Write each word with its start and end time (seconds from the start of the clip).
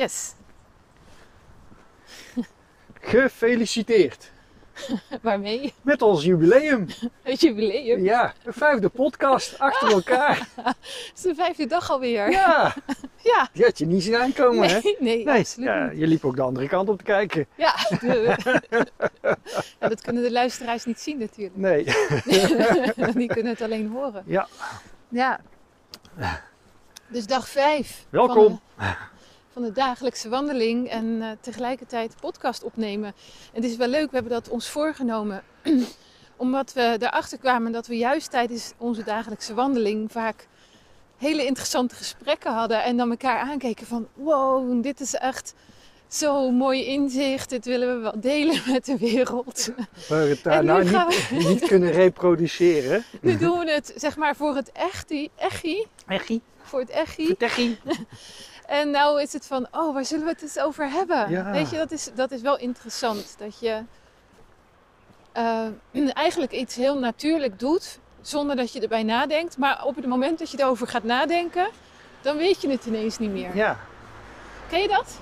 Yes. 0.00 0.34
Gefeliciteerd 3.00 4.30
Waarmee? 5.22 5.74
met 5.82 6.02
ons 6.02 6.24
jubileum. 6.24 6.86
Het 7.22 7.40
jubileum. 7.40 8.04
Ja, 8.04 8.32
een 8.44 8.52
vijfde 8.52 8.88
podcast 8.88 9.58
achter 9.58 9.90
elkaar. 9.98 10.48
Het 10.62 10.76
is 11.14 11.20
de 11.22 11.34
vijfde 11.34 11.66
dag 11.66 11.90
alweer. 11.90 12.30
Ja, 12.30 12.74
Ja. 13.22 13.48
die 13.52 13.64
had 13.64 13.78
je 13.78 13.86
niet 13.86 14.02
zien 14.02 14.16
aankomen, 14.16 14.68
hè? 14.68 14.80
Nee, 14.98 15.24
nee, 15.24 15.38
absoluut 15.38 15.68
ja, 15.68 15.90
je 15.90 16.06
liep 16.06 16.24
ook 16.24 16.36
de 16.36 16.42
andere 16.42 16.68
kant 16.68 16.88
op 16.88 16.98
te 16.98 17.04
kijken. 17.04 17.46
Ja. 17.54 17.74
ja, 19.80 19.88
dat 19.88 20.00
kunnen 20.00 20.22
de 20.22 20.32
luisteraars 20.32 20.84
niet 20.84 21.00
zien 21.00 21.18
natuurlijk. 21.18 21.56
Nee, 21.56 21.84
Die 23.14 23.26
kunnen 23.28 23.52
het 23.52 23.60
alleen 23.62 23.88
horen. 23.88 24.22
ja, 24.26 24.48
Ja. 25.08 25.40
Dus 27.08 27.26
dag 27.26 27.48
vijf. 27.48 28.04
Welkom. 28.10 28.60
Van 28.76 28.96
van 29.52 29.62
de 29.62 29.72
dagelijkse 29.72 30.28
wandeling 30.28 30.88
en 30.88 31.22
eh, 31.22 31.28
tegelijkertijd 31.40 32.14
podcast 32.20 32.62
opnemen. 32.62 33.14
En 33.52 33.62
het 33.62 33.70
is 33.70 33.76
wel 33.76 33.88
leuk, 33.88 34.10
we 34.10 34.14
hebben 34.14 34.32
dat 34.32 34.48
ons 34.48 34.68
voorgenomen. 34.68 35.42
Omdat 36.36 36.72
we 36.72 36.96
erachter 37.00 37.38
kwamen 37.38 37.72
dat 37.72 37.86
we 37.86 37.96
juist 37.96 38.30
tijdens 38.30 38.72
onze 38.76 39.04
dagelijkse 39.04 39.54
wandeling 39.54 40.12
vaak 40.12 40.46
hele 41.16 41.46
interessante 41.46 41.94
gesprekken 41.94 42.52
hadden. 42.52 42.82
En 42.82 42.96
dan 42.96 43.10
elkaar 43.10 43.38
aankeken 43.38 43.86
van 43.86 44.08
wow, 44.14 44.82
dit 44.82 45.00
is 45.00 45.14
echt 45.14 45.54
zo'n 46.08 46.54
mooi 46.54 46.84
inzicht. 46.84 47.50
Dit 47.50 47.64
willen 47.64 47.96
we 47.96 48.02
wel 48.02 48.20
delen 48.20 48.62
met 48.72 48.84
de 48.84 48.98
wereld. 48.98 49.70
we 50.08 50.14
het 50.14 50.42
daar 50.42 50.52
En 50.52 50.64
nu 50.64 50.70
nou 50.70 50.86
gaan 50.86 51.08
niet, 51.08 51.30
niet 51.48 51.66
kunnen 51.66 51.90
reproduceren. 51.90 53.04
Nu 53.20 53.36
doen 53.36 53.58
we 53.58 53.70
het 53.72 53.92
zeg 53.96 54.16
maar 54.16 54.36
voor 54.36 54.54
het 54.54 54.72
echtie, 54.72 55.30
echie, 55.36 55.86
Echie, 56.06 56.42
voor 56.62 56.80
het 56.80 56.90
echie. 56.90 57.26
vertechie. 57.26 57.78
En 58.70 58.90
nou 58.90 59.20
is 59.20 59.32
het 59.32 59.46
van, 59.46 59.66
oh, 59.70 59.94
waar 59.94 60.04
zullen 60.04 60.24
we 60.24 60.30
het 60.30 60.42
eens 60.42 60.58
over 60.60 60.90
hebben? 60.90 61.30
Ja. 61.30 61.50
Weet 61.50 61.70
je, 61.70 61.76
dat 61.76 61.90
is, 61.90 62.10
dat 62.14 62.30
is 62.30 62.40
wel 62.40 62.58
interessant. 62.58 63.34
Dat 63.38 63.58
je 63.58 63.82
eh, 65.32 65.66
eigenlijk 66.12 66.52
iets 66.52 66.76
heel 66.76 66.98
natuurlijk 66.98 67.58
doet, 67.58 67.98
zonder 68.20 68.56
dat 68.56 68.72
je 68.72 68.80
erbij 68.80 69.02
nadenkt. 69.02 69.58
Maar 69.58 69.84
op 69.84 69.96
het 69.96 70.06
moment 70.06 70.38
dat 70.38 70.50
je 70.50 70.60
erover 70.60 70.86
gaat 70.86 71.02
nadenken, 71.02 71.68
dan 72.20 72.36
weet 72.36 72.62
je 72.62 72.70
het 72.70 72.86
ineens 72.86 73.18
niet 73.18 73.30
meer. 73.30 73.56
Ja, 73.56 73.78
Ken 74.68 74.80
je 74.80 74.88
dat? 74.88 75.18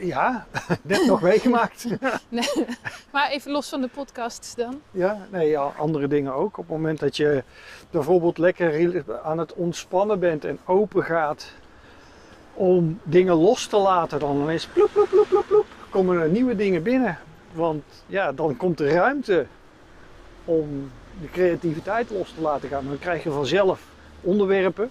ja, 0.00 0.46
net 0.82 1.06
nog 1.06 1.22
meegemaakt. 1.22 1.86
Nee. 2.28 2.66
Maar 3.10 3.30
even 3.30 3.50
los 3.50 3.68
van 3.68 3.80
de 3.80 3.88
podcasts 3.88 4.54
dan. 4.54 4.80
Ja, 4.90 5.26
nee, 5.30 5.48
ja, 5.48 5.72
andere 5.78 6.08
dingen 6.08 6.34
ook. 6.34 6.58
Op 6.58 6.68
het 6.68 6.76
moment 6.76 6.98
dat 6.98 7.16
je 7.16 7.44
bijvoorbeeld 7.90 8.38
lekker 8.38 9.04
aan 9.22 9.38
het 9.38 9.54
ontspannen 9.54 10.18
bent 10.18 10.44
en 10.44 10.58
open 10.64 11.04
gaat 11.04 11.52
om 12.60 13.00
dingen 13.02 13.34
los 13.34 13.66
te 13.66 13.76
laten, 13.76 14.18
dan 14.18 14.40
ineens 14.40 14.66
ploep, 14.66 14.90
ploep, 14.92 15.08
ploep, 15.08 15.28
ploep, 15.28 15.46
ploep, 15.46 15.66
komen 15.90 16.20
er 16.20 16.28
nieuwe 16.28 16.56
dingen 16.56 16.82
binnen. 16.82 17.18
Want 17.52 17.82
ja, 18.06 18.32
dan 18.32 18.56
komt 18.56 18.80
er 18.80 18.92
ruimte 18.92 19.46
om 20.44 20.90
de 21.20 21.30
creativiteit 21.30 22.10
los 22.10 22.32
te 22.32 22.40
laten 22.40 22.68
gaan. 22.68 22.86
Dan 22.86 22.98
krijg 22.98 23.22
je 23.22 23.30
vanzelf 23.30 23.86
onderwerpen 24.20 24.90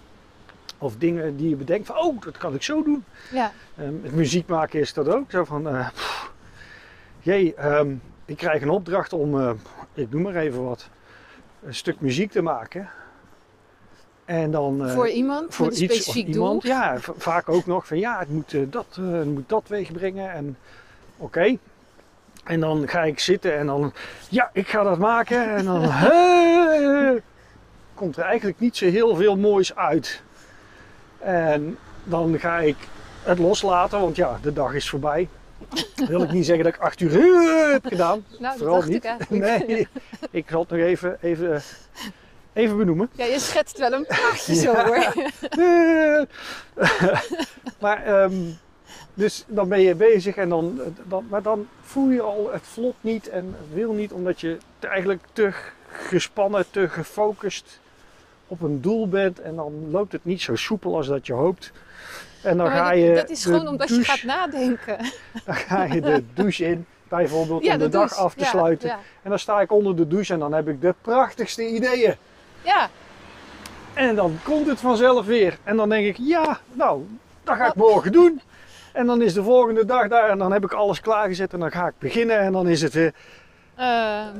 of 0.77 0.95
dingen 0.97 1.37
die 1.37 1.49
je 1.49 1.55
bedenkt 1.55 1.87
van, 1.87 1.97
oh, 1.97 2.21
dat 2.21 2.37
kan 2.37 2.53
ik 2.53 2.63
zo 2.63 2.83
doen. 2.83 3.03
Ja, 3.31 3.51
Ehm, 3.77 3.93
het 4.03 4.13
muziek 4.15 4.47
maken 4.47 4.79
is 4.79 4.93
dat 4.93 5.09
ook. 5.09 5.31
Zo 5.31 5.43
van, 5.43 5.67
eh, 5.67 5.89
pff, 5.89 6.31
jee, 7.19 7.55
ehm, 7.55 7.93
ik 8.25 8.37
krijg 8.37 8.61
een 8.61 8.69
opdracht 8.69 9.13
om, 9.13 9.39
eh, 9.39 9.51
ik 9.93 10.11
noem 10.11 10.21
maar 10.21 10.35
even 10.35 10.63
wat, 10.63 10.89
een 11.63 11.75
stuk 11.75 11.99
muziek 11.99 12.31
te 12.31 12.41
maken. 12.41 12.89
En 14.29 14.51
dan 14.51 14.85
eh, 14.85 14.93
voor 14.93 15.09
iemand 15.09 15.55
voor 15.55 15.65
een 15.65 15.71
of 15.71 15.77
specifiek 15.77 16.27
iemand, 16.27 16.61
doel. 16.61 16.71
ja, 16.71 16.97
vaak 17.17 17.49
ook 17.49 17.65
nog 17.65 17.87
van 17.87 17.99
ja, 17.99 18.19
het 18.19 18.29
moet, 18.29 18.53
eh, 18.53 18.61
dat, 18.69 18.85
het 19.01 19.25
moet 19.25 19.49
dat 19.49 19.63
wegbrengen 19.67 20.31
en 20.31 20.57
oké. 21.17 21.57
En 22.43 22.59
dan 22.59 22.87
ga 22.87 23.03
ik 23.03 23.19
zitten 23.19 23.57
en 23.57 23.65
dan, 23.65 23.93
ja, 24.29 24.49
ik 24.53 24.67
ga 24.67 24.83
dat 24.83 24.97
maken 24.97 25.55
en 25.55 25.65
dan 25.65 25.81
komt 27.93 28.17
er 28.17 28.23
eigenlijk 28.23 28.59
niet 28.59 28.77
zo 28.77 28.85
heel 28.85 29.15
veel 29.15 29.37
moois 29.37 29.75
uit. 29.75 30.21
En 31.19 31.77
dan 32.03 32.39
ga 32.39 32.59
ik 32.59 32.77
het 33.23 33.39
loslaten, 33.39 33.99
want 33.99 34.15
ja, 34.15 34.39
de 34.41 34.53
dag 34.53 34.73
is 34.73 34.89
voorbij. 34.89 35.29
Wil 36.07 36.23
ik 36.23 36.31
niet 36.31 36.45
zeggen 36.45 36.63
dat 36.65 36.73
ik 36.73 36.79
acht 36.81 36.99
uur 36.99 37.11
heb 37.71 37.85
gedaan. 37.85 38.23
Nou, 38.29 38.41
dat 38.41 38.57
Vooral 38.57 38.75
dacht 38.75 38.89
niet. 38.89 39.03
ik. 39.03 39.29
Nee, 39.67 39.87
ik 40.31 40.45
zal 40.49 40.59
het 40.59 40.69
nog 40.69 40.79
even, 40.79 41.17
even, 41.21 41.61
even 42.59 42.77
benoemen. 42.77 43.09
Ja, 43.11 43.25
je 43.25 43.39
schetst 43.39 43.77
wel 43.77 43.93
een 43.93 44.05
praatje 44.15 44.55
zo 44.55 44.73
hoor. 44.75 45.13
maar 47.79 48.03
ehm, 48.05 48.33
dus 49.13 49.43
dan 49.47 49.67
ben 49.69 49.81
je 49.81 49.95
bezig 49.95 50.35
en 50.35 50.49
dan, 50.49 50.79
dan, 51.07 51.25
maar 51.29 51.41
dan 51.41 51.67
voel 51.81 52.09
je 52.09 52.21
al 52.21 52.49
het 52.51 52.61
vlot 52.63 52.95
niet 53.01 53.29
en 53.29 53.45
het 53.45 53.73
wil 53.73 53.93
niet 53.93 54.11
omdat 54.11 54.41
je 54.41 54.57
te- 54.79 54.87
eigenlijk 54.87 55.23
te 55.33 55.51
gespannen, 55.91 56.65
te 56.71 56.89
gefocust 56.89 57.79
op 58.47 58.61
een 58.61 58.81
doel 58.81 59.07
bent 59.07 59.39
en 59.41 59.55
dan 59.55 59.73
loopt 59.91 60.11
het 60.11 60.25
niet 60.25 60.41
zo 60.41 60.55
soepel 60.55 60.95
als 60.95 61.07
dat 61.07 61.27
je 61.27 61.33
hoopt. 61.33 61.71
En 62.41 62.57
dan 62.57 62.67
ga 62.67 62.91
je 62.91 63.13
dat 63.13 63.29
is 63.29 63.43
gewoon 63.43 63.67
omdat 63.67 63.89
je 63.89 64.03
gaat 64.03 64.23
nadenken. 64.23 64.97
dan 65.45 65.55
ga 65.55 65.83
je 65.83 66.01
de 66.01 66.23
douche 66.33 66.65
in, 66.65 66.85
bijvoorbeeld 67.07 67.63
Ja, 67.63 67.73
om 67.73 67.79
de, 67.79 67.85
de 67.85 67.91
dag 67.91 68.15
af 68.15 68.33
te 68.33 68.39
Ja, 68.43 68.49
sluiten. 68.49 68.89
En 69.23 69.29
dan 69.29 69.39
sta 69.39 69.61
ik 69.61 69.71
onder 69.71 69.95
de 69.95 70.07
douche 70.07 70.33
en 70.33 70.39
dan 70.39 70.53
heb 70.53 70.67
ik 70.67 70.81
de 70.81 70.93
prachtigste 71.01 71.67
ideeën. 71.67 72.15
Ja. 72.63 72.89
En 73.93 74.15
dan 74.15 74.37
komt 74.43 74.67
het 74.67 74.79
vanzelf 74.79 75.25
weer. 75.25 75.57
En 75.63 75.77
dan 75.77 75.89
denk 75.89 76.05
ik, 76.05 76.17
ja, 76.19 76.59
nou, 76.73 77.07
dat 77.43 77.55
ga 77.57 77.67
ik 77.67 77.75
morgen 77.75 78.11
doen. 78.11 78.41
En 78.93 79.05
dan 79.05 79.21
is 79.21 79.33
de 79.33 79.43
volgende 79.43 79.85
dag 79.85 80.07
daar 80.07 80.29
en 80.29 80.37
dan 80.37 80.51
heb 80.51 80.63
ik 80.63 80.71
alles 80.73 81.01
klaargezet 81.01 81.53
en 81.53 81.59
dan 81.59 81.71
ga 81.71 81.87
ik 81.87 81.93
beginnen 81.97 82.39
en 82.39 82.51
dan 82.51 82.67
is 82.67 82.81
het 82.81 82.93
weer... 82.93 83.13
Ehm, 83.75 84.37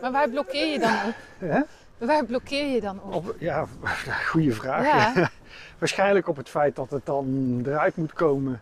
maar 0.00 0.12
waar 0.12 0.28
blokkeer 0.28 0.66
je 0.72 0.78
dan 0.78 0.94
op? 1.06 1.14
Waar 1.98 2.24
blokkeer 2.24 2.66
je 2.66 2.80
dan 2.80 3.00
op? 3.02 3.14
Op, 3.14 3.34
ja, 3.38 3.66
goede 4.30 4.52
vraag. 4.52 5.14
Ja. 5.14 5.30
Waarschijnlijk 5.78 6.28
op 6.28 6.36
het 6.36 6.48
feit 6.48 6.76
dat 6.76 6.90
het 6.90 7.06
dan 7.06 7.60
eruit 7.66 7.96
moet 7.96 8.12
komen. 8.12 8.60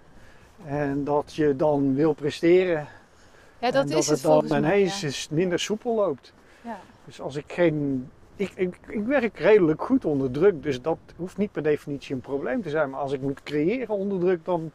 En 0.66 1.04
dat 1.04 1.34
je 1.34 1.56
dan 1.56 1.94
wil 1.94 2.12
presteren. 2.12 2.86
Ja, 3.58 3.70
dat 3.70 3.90
en 3.90 3.96
is 3.96 4.06
dat 4.06 4.22
het 4.22 4.32
het 4.32 4.48
dan 4.48 4.58
ineens 4.58 5.00
Ja. 5.00 5.06
is 5.06 5.28
minder 5.30 5.58
soepel 5.58 5.94
loopt. 5.94 6.32
Ja. 6.60 6.78
Dus 7.04 7.20
als 7.20 7.36
ik 7.36 7.44
geen... 7.46 8.10
Ik, 8.36 8.52
ik, 8.54 8.76
ik 8.88 9.04
werk 9.04 9.38
redelijk 9.38 9.82
goed 9.82 10.04
onder 10.04 10.30
druk, 10.30 10.62
dus 10.62 10.82
dat 10.82 10.98
hoeft 11.16 11.36
niet 11.36 11.52
per 11.52 11.62
definitie 11.62 12.14
een 12.14 12.20
probleem 12.20 12.62
te 12.62 12.70
zijn. 12.70 12.90
Maar 12.90 13.00
als 13.00 13.12
ik 13.12 13.20
moet 13.20 13.42
creëren 13.42 13.94
onder 13.94 14.18
druk, 14.20 14.44
dan 14.44 14.72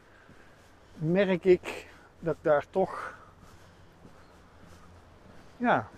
merk 0.94 1.44
ik 1.44 1.86
dat 2.18 2.34
ik 2.34 2.42
daar 2.42 2.64
toch... 2.70 3.14
Ja, 5.56 5.88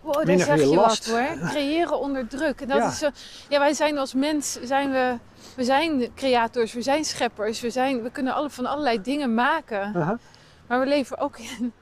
Wow, 0.00 0.26
daar 0.26 0.38
zeg 0.38 0.60
je 0.60 0.66
last. 0.66 1.10
wat 1.10 1.18
hoor. 1.18 1.48
Creëren 1.48 1.98
onder 1.98 2.26
druk. 2.28 2.60
En 2.60 2.68
dat 2.68 2.78
Ja. 2.78 2.88
is 2.88 2.98
zo, 2.98 3.08
ja, 3.48 3.58
wij 3.58 3.72
zijn 3.72 3.98
als 3.98 4.14
mens, 4.14 4.58
zijn 4.62 4.90
we, 4.90 5.16
we 5.56 5.64
zijn 5.64 6.14
creators, 6.14 6.72
we 6.72 6.82
zijn 6.82 7.04
scheppers, 7.04 7.60
we, 7.60 7.70
zijn, 7.70 8.02
we 8.02 8.10
kunnen 8.10 8.34
alle, 8.34 8.50
van 8.50 8.66
allerlei 8.66 9.02
dingen 9.02 9.34
maken. 9.34 9.92
Maar 10.66 10.80
we 10.80 10.86
leven 10.86 11.18
ook 11.18 11.38
in, 11.38 11.72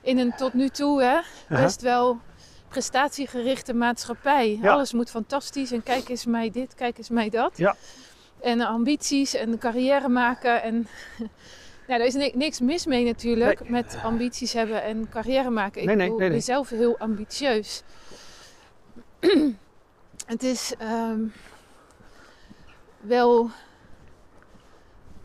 in 0.00 0.18
een 0.18 0.34
tot 0.36 0.54
nu 0.54 0.68
toe 0.68 1.02
hè, 1.02 1.18
best 1.48 1.80
wel 1.82 2.18
prestatiegerichte 2.68 3.74
maatschappij. 3.74 4.58
Ja. 4.62 4.72
Alles 4.72 4.92
moet 4.92 5.10
fantastisch 5.10 5.72
en 5.72 5.82
kijk 5.82 6.08
eens 6.08 6.26
mij 6.26 6.50
dit, 6.50 6.74
kijk 6.74 6.98
eens 6.98 7.08
mij 7.08 7.28
dat. 7.30 7.56
Ja. 7.56 7.76
En 8.40 8.60
ambities 8.60 9.34
en 9.34 9.58
carrière 9.58 10.08
maken. 10.08 10.62
En, 10.62 10.74
nou, 11.86 11.98
daar 11.98 12.06
is 12.06 12.14
ni- 12.14 12.32
niks 12.34 12.60
mis 12.60 12.86
mee 12.86 13.04
natuurlijk 13.04 13.60
Nee. 13.60 13.70
met 13.70 13.98
ambities 14.02 14.52
hebben 14.52 14.82
en 14.82 15.08
carrière 15.08 15.50
maken. 15.50 15.80
Ik 15.80 15.86
Nee, 15.86 15.96
nee, 15.96 16.04
bedoel, 16.04 16.18
nee, 16.18 16.28
nee. 16.28 16.36
ben 16.36 16.46
zelf 16.46 16.68
heel 16.68 16.98
ambitieus. 16.98 17.82
Het 20.26 20.42
is 20.42 20.74
ehm, 20.78 21.20
wel 23.00 23.50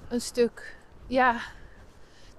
een 0.10 0.22
stuk, 0.22 0.76
ja, 1.08 1.36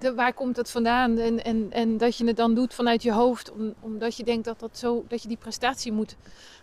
de, 0.02 0.14
waar 0.14 0.32
komt 0.32 0.56
het 0.56 0.70
vandaan? 0.70 1.18
En, 1.18 1.44
en, 1.44 1.66
en 1.70 1.96
dat 1.98 2.16
je 2.16 2.26
het 2.26 2.36
dan 2.36 2.54
doet 2.54 2.74
vanuit 2.74 3.02
je 3.02 3.12
hoofd, 3.12 3.50
om, 3.52 3.74
omdat 3.80 4.16
je 4.16 4.24
denkt 4.24 4.44
dat, 4.44 4.60
dat, 4.60 4.78
zo, 4.78 5.04
dat 5.08 5.22
je 5.22 5.28
die 5.28 5.36
prestatie 5.36 5.92
moet 5.92 6.16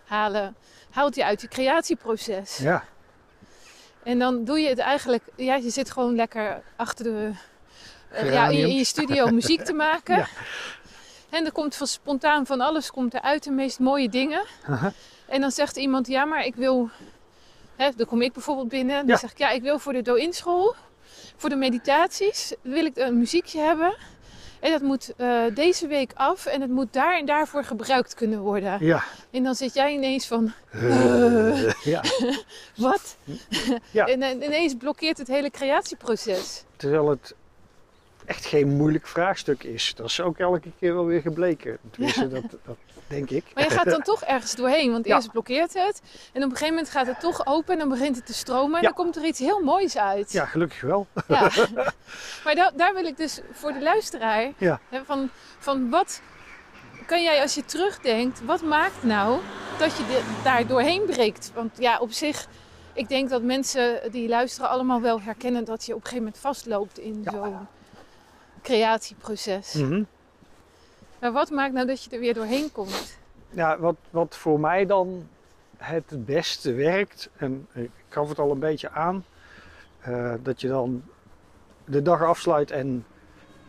halen, 0.04 0.56
haalt 0.90 1.14
je 1.14 1.24
uit 1.24 1.40
je 1.40 1.48
creatieproces. 1.48 2.56
Ja, 2.56 2.84
En 4.02 4.18
dan 4.18 4.44
doe 4.44 4.58
je 4.60 4.68
het 4.68 4.78
eigenlijk, 4.78 5.22
ja, 5.36 5.54
je 5.54 5.70
zit 5.70 5.90
gewoon 5.90 6.14
lekker 6.14 6.62
achter 6.76 7.04
de, 7.04 7.30
eh, 8.10 8.18
ja, 8.18 8.18
in, 8.18 8.24
je, 8.24 8.30
Geranium. 8.30 8.68
in 8.68 8.76
je 8.76 8.84
studio 8.84 9.26
muziek 9.40 9.62
te 9.64 9.72
maken. 9.72 10.16
Ja. 10.16 10.26
En 11.30 11.44
er 11.44 11.52
komt 11.52 11.74
van 11.74 11.86
spontaan 11.86 12.46
van 12.46 12.60
alles 12.60 12.90
komt 12.90 13.14
eruit, 13.14 13.44
de 13.44 13.50
meest 13.50 13.78
mooie 13.78 14.08
dingen. 14.08 14.44
aha, 14.66 14.92
En 15.26 15.40
dan 15.40 15.50
zegt 15.50 15.76
iemand, 15.76 16.06
ja, 16.06 16.24
maar 16.24 16.44
ik 16.44 16.54
wil, 16.54 16.88
hè, 17.76 17.90
dan 17.96 18.06
kom 18.06 18.22
ik 18.22 18.32
bijvoorbeeld 18.32 18.68
binnen. 18.68 18.94
En 18.96 19.00
dan 19.00 19.14
Ja. 19.14 19.16
zeg 19.20 19.30
ik, 19.30 19.38
ja, 19.38 19.50
ik 19.50 19.62
wil 19.62 19.78
voor 19.78 19.92
de 19.92 20.02
Do-In 20.02 20.32
school, 20.32 20.74
voor 21.36 21.48
de 21.48 21.56
meditaties, 21.56 22.54
wil 22.62 22.84
ik 22.84 22.96
een 22.96 23.18
muziekje 23.18 23.60
hebben. 23.60 23.94
En 24.60 24.70
dat 24.70 24.80
moet 24.80 25.12
eh, 25.16 25.42
deze 25.54 25.86
week 25.86 26.12
af 26.14 26.46
en 26.46 26.60
het 26.60 26.70
moet 26.70 26.92
daar 26.92 27.18
en 27.18 27.26
daarvoor 27.26 27.64
gebruikt 27.64 28.14
kunnen 28.14 28.40
worden. 28.40 28.84
ja. 28.84 29.04
En 29.30 29.42
dan 29.42 29.54
zit 29.54 29.74
jij 29.74 29.92
ineens 29.92 30.26
van, 30.26 30.52
ja. 31.84 32.02
wat? 32.76 33.16
Ja. 33.90 34.06
En 34.06 34.42
ineens 34.42 34.74
blokkeert 34.74 35.18
het 35.18 35.28
hele 35.28 35.50
creatieproces. 35.50 36.64
Terwijl 36.76 37.08
het 37.08 37.34
echt 38.30 38.46
geen 38.46 38.68
moeilijk 38.76 39.06
vraagstuk 39.06 39.62
is. 39.64 39.94
Dat 39.94 40.06
is 40.06 40.20
ook 40.20 40.38
elke 40.38 40.70
keer 40.78 40.94
wel 40.94 41.04
weer 41.04 41.20
gebleken. 41.20 41.78
Tenminste, 41.90 42.28
dat, 42.28 42.42
dat 42.64 42.76
denk 43.06 43.30
ik. 43.30 43.44
Maar 43.54 43.64
je 43.64 43.70
gaat 43.70 43.90
dan 43.90 44.02
toch 44.02 44.22
ergens 44.22 44.54
doorheen, 44.54 44.92
want 44.92 45.06
Ja. 45.06 45.14
eerst 45.14 45.30
blokkeert 45.30 45.74
het. 45.74 46.00
En 46.32 46.42
op 46.44 46.50
een 46.50 46.56
gegeven 46.56 46.74
moment 46.74 46.90
gaat 46.92 47.06
het 47.06 47.20
toch 47.20 47.46
open 47.46 47.72
en 47.72 47.78
dan 47.78 47.88
begint 47.88 48.16
het 48.16 48.26
te 48.26 48.34
stromen. 48.34 48.74
En 48.76 48.82
Ja. 48.82 48.86
dan 48.88 48.92
komt 49.04 49.16
er 49.16 49.24
iets 49.24 49.38
heel 49.38 49.60
moois 49.62 49.96
uit. 49.98 50.32
Ja, 50.32 50.44
gelukkig 50.44 50.80
wel. 50.80 51.06
Ja. 51.28 51.50
maar 52.44 52.54
da- 52.54 52.72
daar 52.76 52.94
wil 52.94 53.04
ik 53.04 53.16
dus 53.16 53.40
voor 53.52 53.72
de 53.72 53.82
luisteraar, 53.82 54.52
hè, 54.88 55.04
van, 55.04 55.28
van 55.58 55.90
wat 55.90 56.20
kan 57.06 57.22
jij 57.22 57.42
als 57.42 57.54
je 57.54 57.64
terugdenkt, 57.64 58.44
wat 58.44 58.62
maakt 58.62 59.02
nou 59.02 59.40
dat 59.78 59.96
je 59.96 60.06
de- 60.06 60.40
daar 60.44 60.66
doorheen 60.66 61.04
breekt? 61.04 61.50
Want 61.54 61.70
ja, 61.78 61.98
op 61.98 62.12
zich, 62.12 62.46
ik 62.92 63.08
denk 63.08 63.28
dat 63.30 63.42
mensen 63.42 64.00
die 64.10 64.28
luisteren 64.28 64.70
allemaal 64.70 65.00
wel 65.00 65.20
herkennen 65.20 65.64
dat 65.64 65.84
je 65.86 65.92
op 65.94 65.98
een 66.00 66.06
gegeven 66.06 66.24
moment 66.24 66.42
vastloopt 66.42 66.98
in 66.98 67.20
Ja. 67.24 67.30
zo'n 67.30 67.68
creatieproces. 68.62 69.74
Mhm. 69.74 70.02
Maar 71.18 71.32
wat 71.32 71.50
maakt 71.50 71.72
nou 71.72 71.86
dat 71.86 72.04
je 72.04 72.10
er 72.10 72.20
weer 72.20 72.34
doorheen 72.34 72.72
komt? 72.72 73.18
Ja, 73.50 73.78
wat, 73.78 73.96
wat 74.10 74.36
voor 74.36 74.60
mij 74.60 74.86
dan 74.86 75.28
het 75.76 76.24
beste 76.24 76.72
werkt, 76.72 77.30
en 77.36 77.66
ik 77.72 77.90
gaf 78.08 78.28
het 78.28 78.38
al 78.38 78.50
een 78.50 78.58
beetje 78.58 78.90
aan, 78.90 79.24
eh, 80.00 80.34
dat 80.42 80.60
je 80.60 80.68
dan 80.68 81.02
de 81.84 82.02
dag 82.02 82.22
afsluit 82.22 82.70
en 82.70 83.04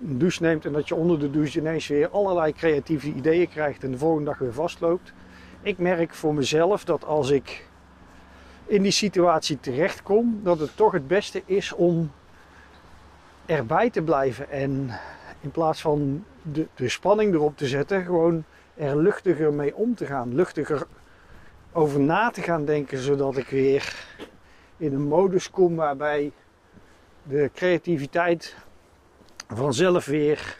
een 0.07 0.17
douche 0.17 0.41
neemt 0.41 0.65
en 0.65 0.71
dat 0.71 0.87
je 0.87 0.95
onder 0.95 1.19
de 1.19 1.31
douche 1.31 1.59
ineens 1.59 1.87
weer 1.87 2.09
allerlei 2.09 2.53
creatieve 2.53 3.07
ideeën 3.07 3.49
krijgt 3.49 3.83
en 3.83 3.91
de 3.91 3.97
volgende 3.97 4.29
dag 4.29 4.37
weer 4.37 4.53
vastloopt. 4.53 5.13
Ik 5.61 5.77
merk 5.77 6.13
voor 6.13 6.33
mezelf 6.33 6.83
dat 6.83 7.05
als 7.05 7.29
ik 7.29 7.67
in 8.65 8.81
die 8.81 8.91
situatie 8.91 9.59
terechtkom, 9.59 10.39
dat 10.43 10.59
het 10.59 10.75
toch 10.75 10.91
het 10.91 11.07
beste 11.07 11.41
is 11.45 11.73
om 11.73 12.11
erbij 13.45 13.89
te 13.89 14.01
blijven 14.01 14.49
en 14.49 14.99
in 15.39 15.51
plaats 15.51 15.81
van 15.81 16.25
de, 16.41 16.67
de 16.75 16.89
spanning 16.89 17.33
erop 17.33 17.57
te 17.57 17.67
zetten, 17.67 18.03
gewoon 18.03 18.43
er 18.75 18.97
luchtiger 18.97 19.53
mee 19.53 19.75
om 19.75 19.95
te 19.95 20.05
gaan. 20.05 20.35
Luchtiger 20.35 20.87
over 21.71 21.99
na 21.99 22.29
te 22.29 22.41
gaan 22.41 22.65
denken, 22.65 22.97
zodat 22.97 23.37
ik 23.37 23.47
weer 23.47 23.95
in 24.77 24.93
een 24.93 25.07
modus 25.07 25.49
kom 25.49 25.75
waarbij 25.75 26.31
de 27.23 27.49
creativiteit 27.53 28.55
vanzelf 29.47 30.05
weer 30.05 30.57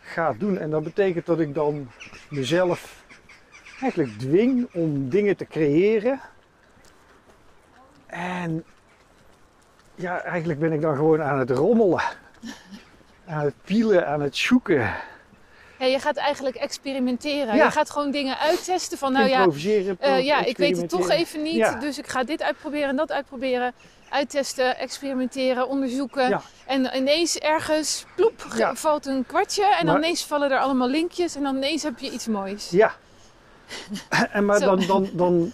gaat 0.00 0.40
doen. 0.40 0.58
En 0.58 0.70
dat 0.70 0.82
betekent 0.82 1.26
dat 1.26 1.40
ik 1.40 1.54
dan 1.54 1.90
mezelf 2.30 3.04
eigenlijk 3.80 4.18
dwing 4.18 4.68
om 4.72 5.08
dingen 5.08 5.36
te 5.36 5.46
creëren. 5.46 6.20
En 8.06 8.64
ja, 10.00 10.20
eigenlijk 10.22 10.58
ben 10.60 10.72
ik 10.72 10.80
dan 10.80 10.96
gewoon 10.96 11.22
aan 11.22 11.38
het 11.38 11.50
rommelen. 11.50 12.02
Aan 13.26 13.44
het 13.44 13.54
pielen, 13.64 14.06
aan 14.06 14.20
het 14.20 14.36
zoeken. 14.36 14.90
Ja, 15.78 15.86
je 15.86 15.98
gaat 15.98 16.16
eigenlijk 16.16 16.56
experimenteren. 16.56 17.56
Ja. 17.56 17.64
Je 17.64 17.70
gaat 17.70 17.90
gewoon 17.90 18.10
dingen 18.10 18.38
uittesten 18.38 18.98
van, 18.98 19.12
nou 19.12 19.28
ja, 19.28 19.36
improviseren. 19.36 19.96
eh, 20.00 20.24
ja, 20.24 20.44
ik 20.44 20.56
weet 20.56 20.76
het 20.76 20.88
toch 20.88 21.10
even 21.10 21.42
niet, 21.42 21.54
Ja. 21.54 21.74
dus 21.74 21.98
ik 21.98 22.06
ga 22.06 22.24
dit 22.24 22.42
uitproberen 22.42 22.88
en 22.88 22.96
dat 22.96 23.12
uitproberen. 23.12 23.72
Uittesten, 24.10 24.78
experimenteren, 24.78 25.68
onderzoeken. 25.68 26.40
En 26.66 26.90
ineens 26.96 27.38
ergens, 27.38 28.04
ploep, 28.16 28.46
valt 28.74 29.06
een 29.06 29.24
kwartje. 29.26 29.76
En 29.78 29.86
dan 29.86 29.96
ineens 29.96 30.24
vallen 30.24 30.50
er 30.50 30.58
allemaal 30.58 30.88
linkjes. 30.88 31.34
En 31.36 31.42
dan 31.42 31.56
ineens 31.56 31.82
heb 31.82 31.98
je 31.98 32.10
iets 32.10 32.26
moois. 32.26 32.70
Ja. 32.70 32.94
en 34.32 34.44
maar 34.44 34.60
dan, 34.60 34.86
dan, 34.86 35.08
dan, 35.12 35.52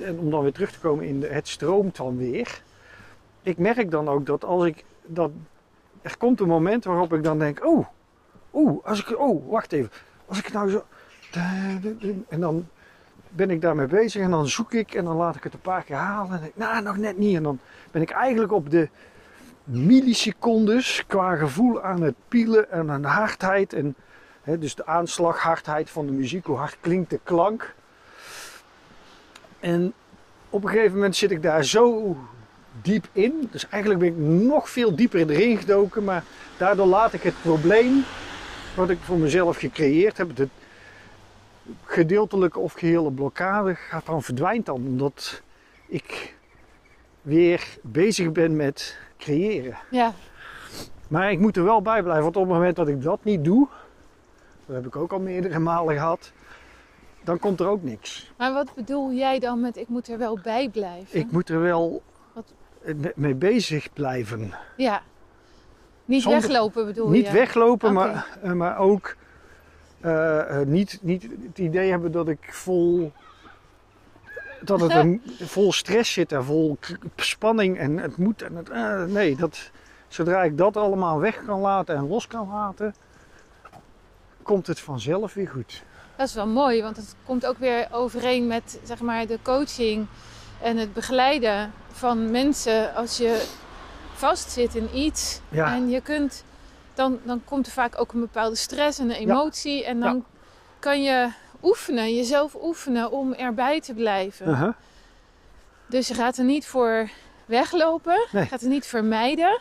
en 0.00 0.18
om 0.18 0.30
dan 0.30 0.42
weer 0.42 0.52
terug 0.52 0.72
te 0.72 0.78
komen 0.78 1.04
in 1.04 1.20
de, 1.20 1.26
het 1.26 1.48
stroomt 1.48 1.96
dan 1.96 2.16
weer. 2.16 2.62
Ik 3.44 3.58
merk 3.58 3.90
dan 3.90 4.08
ook 4.08 4.26
dat 4.26 4.44
als 4.44 4.64
ik 4.64 4.84
dat 5.06 5.30
er 6.02 6.16
komt 6.16 6.40
een 6.40 6.48
moment 6.48 6.84
waarop 6.84 7.12
ik 7.12 7.22
dan 7.22 7.38
denk, 7.38 7.64
oh, 7.64 7.86
oeh, 8.52 8.84
als 8.84 9.00
ik, 9.00 9.18
oh, 9.18 9.50
wacht 9.50 9.72
even, 9.72 9.90
als 10.26 10.38
ik 10.38 10.52
nou 10.52 10.70
zo, 10.70 10.84
en 12.28 12.40
dan 12.40 12.68
ben 13.28 13.50
ik 13.50 13.60
daarmee 13.60 13.86
bezig 13.86 14.22
en 14.22 14.30
dan 14.30 14.48
zoek 14.48 14.72
ik 14.72 14.94
en 14.94 15.04
dan 15.04 15.16
laat 15.16 15.36
ik 15.36 15.42
het 15.42 15.52
een 15.52 15.60
paar 15.60 15.82
keer 15.82 15.96
halen 15.96 16.32
en 16.32 16.40
denk, 16.40 16.56
nou, 16.56 16.82
nog 16.82 16.96
net 16.96 17.18
niet. 17.18 17.36
En 17.36 17.42
dan 17.42 17.58
ben 17.90 18.02
ik 18.02 18.10
eigenlijk 18.10 18.52
op 18.52 18.70
de 18.70 18.88
millisecondes 19.64 21.04
qua 21.06 21.36
gevoel 21.36 21.82
aan 21.82 22.02
het 22.02 22.14
pielen 22.28 22.70
en 22.70 22.90
aan 22.90 23.04
hardheid 23.04 23.72
en 23.72 23.96
Hè, 24.44 24.58
dus 24.58 24.74
de 24.74 24.86
aanslag, 24.86 25.38
hardheid 25.38 25.90
van 25.90 26.06
de 26.06 26.12
muziek, 26.12 26.46
hoe 26.46 26.56
hard 26.56 26.76
klinkt 26.80 27.10
de 27.10 27.20
klank. 27.22 27.74
En 29.60 29.92
op 30.50 30.64
een 30.64 30.70
gegeven 30.70 30.92
moment 30.92 31.16
zit 31.16 31.30
ik 31.30 31.42
daar 31.42 31.64
zo 31.64 32.16
diep 32.82 33.06
in. 33.12 33.48
Dus 33.50 33.68
eigenlijk 33.68 34.00
ben 34.02 34.08
ik 34.08 34.44
nog 34.46 34.70
veel 34.70 34.96
dieper 34.96 35.30
erin 35.30 35.56
gedoken. 35.58 36.04
Maar 36.04 36.24
daardoor 36.56 36.86
laat 36.86 37.12
ik 37.12 37.22
het 37.22 37.42
probleem 37.42 38.04
wat 38.76 38.90
ik 38.90 38.98
voor 39.00 39.16
mezelf 39.18 39.56
gecreëerd 39.56 40.16
heb, 40.16 40.36
de 40.36 40.48
gedeeltelijke 41.84 42.58
of 42.58 42.72
gehele 42.72 43.10
blokkade, 43.10 43.74
gaat 43.74 44.06
dan 44.06 44.22
verdwijnt 44.22 44.66
dan. 44.66 44.74
Omdat 44.74 45.42
ik 45.86 46.34
weer 47.22 47.78
bezig 47.82 48.32
ben 48.32 48.56
met 48.56 48.98
creëren. 49.18 49.76
Ja, 49.90 50.12
Maar 51.08 51.30
ik 51.30 51.38
moet 51.38 51.56
er 51.56 51.64
wel 51.64 51.82
bij 51.82 52.02
blijven, 52.02 52.22
want 52.22 52.36
op 52.36 52.42
het 52.42 52.52
moment 52.52 52.76
dat 52.76 52.88
ik 52.88 53.02
dat 53.02 53.24
niet 53.24 53.44
doe, 53.44 53.68
dat 54.66 54.76
heb 54.76 54.86
ik 54.86 54.96
ook 54.96 55.12
al 55.12 55.20
meerdere 55.20 55.58
malen 55.58 55.94
gehad, 55.94 56.32
dan 57.24 57.38
komt 57.38 57.60
er 57.60 57.66
ook 57.66 57.82
niks. 57.82 58.32
maar 58.38 58.52
wat 58.52 58.74
bedoel 58.74 59.12
jij 59.12 59.38
dan 59.38 59.60
met 59.60 59.76
ik 59.76 59.88
moet 59.88 60.08
er 60.08 60.18
wel 60.18 60.38
bij 60.42 60.68
blijven? 60.68 61.18
Ik 61.18 61.30
moet 61.30 61.48
er 61.48 61.60
wel 61.60 62.02
Wat? 62.32 62.52
Me- 62.84 63.12
mee 63.14 63.34
bezig 63.34 63.92
blijven. 63.92 64.54
Ja. 64.76 65.02
Niet 66.04 66.22
Zonder- 66.22 66.40
weglopen 66.40 66.86
bedoel 66.86 67.08
niet 67.08 67.26
je? 67.26 67.32
weglopen, 67.32 67.88
Oké. 67.88 67.98
maar, 67.98 68.26
eh, 68.42 68.52
maar 68.52 68.78
ook 68.78 69.16
eh, 70.00 70.60
eh, 70.60 70.66
niet, 70.66 70.98
niet 71.02 71.22
het 71.22 71.58
idee 71.58 71.90
hebben 71.90 72.12
dat 72.12 72.28
ik 72.28 72.48
vol. 72.50 73.12
Dat 74.60 74.80
het 74.80 74.90
een, 74.94 75.22
vol 75.54 75.72
stress 75.72 76.12
zit 76.12 76.32
en 76.32 76.44
vol 76.44 76.78
spanning 77.16 77.78
en 77.78 77.96
het 77.96 78.16
moet 78.16 78.42
en 78.42 78.56
het. 78.56 78.68
nee, 79.10 79.36
dat, 79.36 79.70
zodra 80.08 80.42
ik 80.42 80.58
dat 80.58 80.76
allemaal 80.76 81.20
weg 81.20 81.44
kan 81.46 81.60
laten 81.60 81.96
en 81.96 82.08
los 82.08 82.26
kan 82.26 82.48
laten, 82.48 82.94
komt 84.42 84.66
het 84.66 84.80
vanzelf 84.80 85.34
weer 85.34 85.48
goed. 85.48 85.82
Dat 86.16 86.28
is 86.28 86.34
wel 86.34 86.46
mooi, 86.46 86.82
want 86.82 86.96
het 86.96 87.16
komt 87.24 87.46
ook 87.46 87.58
weer 87.58 87.88
overeen 87.90 88.46
met 88.46 88.80
zeg 88.84 89.00
maar, 89.00 89.26
de 89.26 89.38
coaching 89.42 90.06
en 90.64 90.76
het 90.76 90.92
begeleiden 90.92 91.72
van 91.92 92.30
mensen. 92.30 92.94
Als 92.94 93.16
je 93.16 93.44
vastzit 94.14 94.74
in 94.74 94.88
iets 94.96 95.40
Ja. 95.48 95.74
en 95.74 95.88
je 95.90 96.00
kunt, 96.00 96.44
dan, 96.94 97.18
dan 97.24 97.42
komt 97.44 97.66
er 97.66 97.72
vaak 97.72 98.00
ook 98.00 98.12
een 98.12 98.20
bepaalde 98.20 98.56
stress 98.56 98.98
en 98.98 99.04
een 99.10 99.16
emotie. 99.16 99.84
En 99.84 100.00
dan 100.00 100.24
kan 100.78 101.02
je 101.02 101.28
oefenen, 101.62 102.14
jezelf 102.14 102.56
oefenen 102.62 103.10
om 103.10 103.32
erbij 103.32 103.80
te 103.80 103.94
blijven. 103.94 104.48
Uh-huh. 104.48 104.72
Dus 105.86 106.08
je 106.08 106.14
gaat 106.14 106.36
er 106.36 106.44
niet 106.44 106.66
voor 106.66 107.08
weglopen, 107.46 108.26
Nee. 108.32 108.42
je 108.42 108.48
gaat 108.48 108.60
het 108.60 108.70
niet 108.70 108.86
vermijden. 108.86 109.58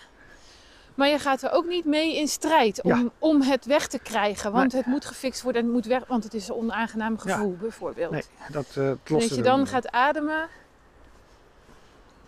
Maar 0.95 1.07
je 1.07 1.19
gaat 1.19 1.41
er 1.41 1.51
ook 1.51 1.65
niet 1.65 1.85
mee 1.85 2.17
in 2.17 2.27
strijd 2.27 2.81
om, 2.81 2.89
Ja. 2.89 3.03
om 3.19 3.41
het 3.41 3.65
weg 3.65 3.87
te 3.87 3.99
krijgen. 3.99 4.51
Want 4.51 4.71
het 4.71 4.85
moet 4.85 5.05
gefixt 5.05 5.41
worden 5.41 5.61
en 5.61 5.67
het 5.67 5.75
moet 5.75 5.85
weg, 5.85 6.03
want 6.07 6.23
het 6.23 6.33
is 6.33 6.47
een 6.47 6.55
onaangenaam 6.55 7.13
Ja. 7.13 7.19
gevoel 7.33 7.57
bijvoorbeeld. 7.59 8.11
Nee, 8.11 8.23
dat 8.51 8.65
eh 8.65 8.75
het 8.75 8.75
En 9.03 9.13
lost 9.13 9.27
dat 9.27 9.29
je 9.29 9.35
er 9.35 9.43
dan 9.43 9.67
gaat 9.67 9.91
ademen 9.91 10.47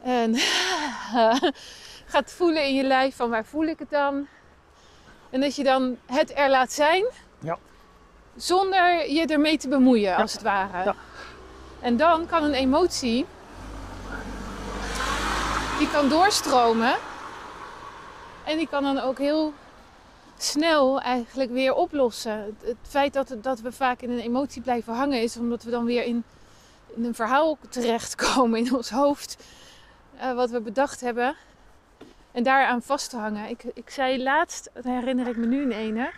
en 0.06 0.36
gaat 2.14 2.32
voelen 2.32 2.64
in 2.64 2.74
je 2.76 2.84
lijf 2.84 3.16
van 3.16 3.30
waar 3.30 3.46
voel 3.46 3.66
ik 3.66 3.80
het 3.80 3.90
dan. 3.90 4.28
En 5.30 5.42
dat 5.42 5.56
je 5.56 5.64
dan 5.64 5.98
het 6.06 6.38
er 6.38 6.50
laat 6.50 6.72
zijn 6.72 7.06
Ja. 7.40 7.58
zonder 8.36 9.12
je 9.12 9.26
ermee 9.26 9.58
te 9.58 9.68
bemoeien 9.68 10.16
als 10.16 10.34
het 10.34 10.42
ware. 10.42 10.84
Ja. 10.84 10.96
En 11.80 11.98
dan 11.98 12.26
kan 12.26 12.44
een 12.44 12.54
emotie, 12.54 13.26
die 15.78 15.90
kan 15.92 16.10
doorstromen 16.10 16.96
en 18.44 18.58
die 18.58 18.68
kan 18.68 18.84
dan 18.84 19.00
ook 19.00 19.18
heel 19.18 19.54
snel 20.38 21.02
eigenlijk 21.02 21.52
weer 21.52 21.74
oplossen. 21.74 22.38
Het, 22.38 22.68
het 22.68 22.78
feit 22.82 23.14
dat, 23.14 23.36
dat 23.42 23.60
we 23.60 23.72
vaak 23.72 24.02
in 24.02 24.10
een 24.12 24.20
emotie 24.20 24.62
blijven 24.62 24.94
hangen 24.94 25.22
is 25.22 25.38
omdat 25.38 25.64
we 25.64 25.72
dan 25.72 25.86
weer 25.86 26.04
in, 26.04 26.24
in 26.96 27.04
een 27.06 27.16
verhaal 27.16 27.58
terechtkomen 27.70 28.60
in 28.66 28.76
ons 28.76 28.90
hoofd. 28.90 29.38
Eh, 30.20 30.34
wat 30.34 30.50
we 30.50 30.62
bedacht 30.62 31.02
hebben. 31.02 31.36
En 32.32 32.44
daaraan 32.44 32.82
vast 32.82 33.10
te 33.10 33.18
hangen. 33.18 33.50
Ik, 33.50 33.64
ik 33.74 33.90
zei 33.90 34.24
laatst, 34.24 34.70
dat 34.74 34.84
herinner 34.84 35.28
ik 35.28 35.38
me 35.38 35.46
nu 35.46 35.62
in 35.62 35.72
ene. 35.72 36.12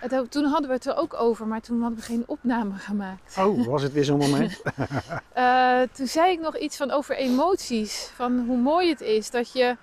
het- 0.00 0.30
Toen 0.30 0.44
hadden 0.44 0.68
we 0.68 0.74
het 0.74 0.86
er 0.86 0.96
ook 0.96 1.14
over, 1.14 1.46
maar 1.46 1.60
toen 1.60 1.80
hadden 1.80 1.98
we 1.98 2.04
geen 2.04 2.24
opname 2.26 2.74
gemaakt. 2.74 3.36
Oh, 3.38 3.66
was 3.66 3.82
het 3.82 3.92
weer 3.92 4.04
zo'n 4.04 4.18
moment? 4.18 4.62
Eh, 5.32 5.80
toen 5.92 6.06
zei 6.06 6.30
ik 6.32 6.40
nog 6.40 6.56
iets 6.58 6.76
van 6.76 6.90
over 6.90 7.16
emoties. 7.16 8.10
Van 8.14 8.44
hoe 8.46 8.56
mooi 8.56 8.88
het 8.88 9.00
is 9.00 9.30
dat 9.30 9.52
je. 9.52 9.76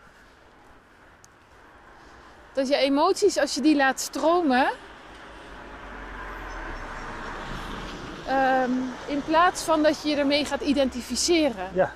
Dat 2.54 2.68
je 2.68 2.76
emoties, 2.76 3.38
als 3.38 3.54
je 3.56 3.62
die 3.62 3.76
laat 3.76 4.00
stromen. 4.00 4.72
ehm, 8.28 8.72
in 9.08 9.22
plaats 9.26 9.64
van 9.64 9.84
dat 9.84 10.02
je 10.02 10.10
je 10.10 10.16
ermee 10.16 10.46
gaat 10.46 10.62
identificeren. 10.62 11.70
Ja. 11.74 11.92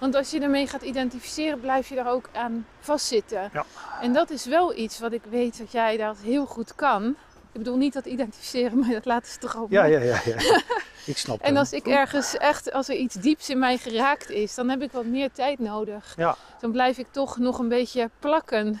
Want 0.00 0.14
als 0.14 0.30
je 0.30 0.40
ermee 0.40 0.66
gaat 0.66 0.82
identificeren, 0.82 1.60
blijf 1.60 1.88
je 1.88 1.94
daar 1.94 2.10
ook 2.10 2.28
aan 2.32 2.66
vastzitten. 2.80 3.50
Ja. 3.52 3.64
En 4.00 4.12
dat 4.12 4.30
is 4.30 4.44
wel 4.46 4.76
iets 4.76 4.98
wat 4.98 5.12
ik 5.12 5.22
weet 5.30 5.58
dat 5.58 5.72
jij 5.72 5.96
dat 5.96 6.16
heel 6.22 6.46
goed 6.46 6.74
kan. 6.74 7.08
Ik 7.52 7.58
bedoel 7.58 7.76
niet 7.76 7.92
dat 7.92 8.06
identificeren, 8.06 8.78
maar 8.80 8.90
dat 8.90 9.04
laten 9.04 9.30
stromen. 9.32 9.68
Ja, 9.70 9.84
ja, 9.84 10.00
ja. 10.00 10.20
ja. 10.24 10.60
ik 11.06 11.16
snap 11.18 11.40
En 11.40 11.46
hem. 11.46 11.56
als 11.56 11.72
ik 11.72 11.86
ergens 11.86 12.36
echt, 12.36 12.72
als 12.72 12.88
er 12.88 12.94
iets 12.96 13.14
dieps 13.14 13.50
in 13.50 13.58
mij 13.58 13.76
geraakt 13.78 14.30
is, 14.30 14.54
dan 14.54 14.68
heb 14.68 14.82
ik 14.82 14.92
wat 14.92 15.04
meer 15.04 15.32
tijd 15.32 15.58
nodig. 15.58 16.14
Ja. 16.16 16.36
Dan 16.60 16.70
blijf 16.72 16.98
ik 16.98 17.06
toch 17.10 17.36
nog 17.38 17.58
een 17.58 17.68
beetje 17.68 18.10
plakken. 18.18 18.66
Een 18.66 18.80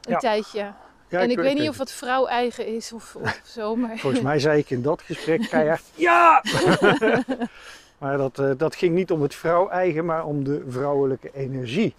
Ja. 0.00 0.18
tijdje. 0.18 0.72
Ja, 1.08 1.20
en 1.20 1.30
ik, 1.30 1.36
weet 1.36 1.52
niet 1.54 1.60
het. 1.62 1.70
of 1.70 1.78
het 1.78 1.92
vrouw 1.92 2.26
eigen 2.26 2.66
is 2.66 2.92
of, 2.92 3.14
of 3.16 3.40
zo, 3.44 3.76
maar 3.76 3.98
Volgens 3.98 4.22
mij 4.22 4.38
zei 4.38 4.58
ik 4.58 4.70
in 4.70 4.82
dat 4.82 5.02
gesprek 5.02 5.40
keihard 5.50 5.82
ja! 5.94 6.42
maar 8.00 8.16
dat, 8.16 8.38
eh, 8.38 8.50
dat 8.56 8.76
ging 8.76 8.94
niet 8.94 9.10
om 9.10 9.22
het 9.22 9.34
vrouw-eigen, 9.34 10.04
maar 10.04 10.24
om 10.24 10.44
de 10.44 10.64
vrouwelijke 10.68 11.30
energie. 11.34 11.94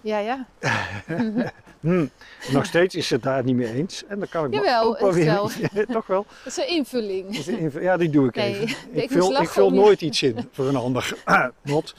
ja, 0.00 0.18
ja. 0.18 0.46
Hm, 1.80 2.06
Nog 2.52 2.66
steeds 2.66 2.94
is 2.94 3.06
ze 3.06 3.14
het 3.14 3.22
daar 3.22 3.44
niet 3.44 3.56
mee 3.56 3.72
eens. 3.74 4.04
En 4.08 4.18
dan 4.18 4.28
kan 4.28 4.44
ik 4.46 4.54
Jawel, 4.54 4.84
ook 4.84 5.00
wel 5.00 5.12
weer... 5.12 5.24
wel. 5.24 5.50
Toch 5.92 6.06
wel? 6.06 6.26
Dat 6.44 6.52
is 6.52 6.56
een 6.56 6.68
invulling. 6.68 7.36
Is 7.36 7.48
Ja, 7.80 7.96
die 7.96 8.10
doe 8.10 8.28
ik 8.28 8.34
Nee, 8.34 8.60
even. 8.60 8.76
ik 9.02 9.10
vul, 9.10 9.40
ik 9.40 9.48
vul 9.48 9.70
nooit 9.70 10.00
iets 10.00 10.22
in 10.22 10.48
voor 10.52 10.66
een 10.66 10.76
ander. 10.76 11.16
Not. 11.62 11.94